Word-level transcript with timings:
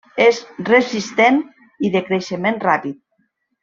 És 0.23 0.37
resistent 0.69 1.39
i 1.89 1.95
de 1.99 2.05
creixement 2.11 2.63
ràpid. 2.69 3.03